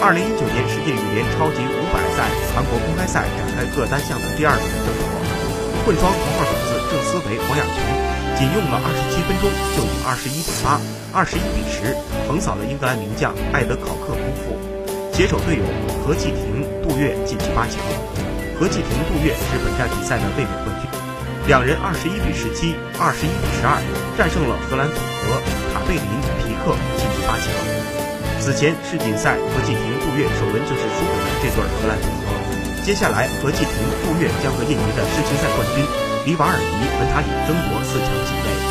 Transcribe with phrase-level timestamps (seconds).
[0.00, 5.02] 二零一九年世界羽联超级五百赛韩国公开赛展开各单项的第二轮争夺，
[5.82, 7.82] 混双头号种子郑思维、黄雅琼
[8.38, 10.78] 仅用了二十七分钟就以二十一比八、
[11.10, 11.98] 二十一比十
[12.30, 14.54] 横扫了英格兰名将艾德考克夫妇，
[15.10, 15.66] 携手队友
[16.06, 17.82] 何继婷、杜月晋级八强。
[18.54, 20.86] 何继婷、杜月是本站比赛的卫冕冠军，
[21.50, 23.82] 两人二十一比十七、二十一比十二
[24.14, 24.94] 战胜了荷兰组
[25.26, 25.42] 合
[25.74, 26.06] 卡贝林、
[26.38, 27.77] 皮克晋级八强。
[28.48, 32.82] 此前世锦赛，何继婷、杜月首轮就是输给了这对荷兰组合。
[32.82, 35.84] 接下来，何继婷、杜月将和印尼的世青赛冠军
[36.24, 36.64] 里瓦尔迪、
[36.98, 38.67] 文塔里争夺四强席位。